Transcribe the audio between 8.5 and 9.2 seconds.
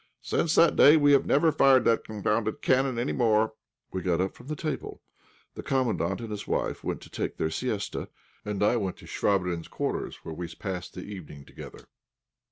I went to